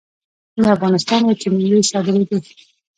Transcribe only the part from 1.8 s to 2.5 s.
صادرېدې